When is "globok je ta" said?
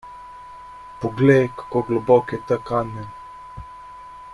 1.91-2.61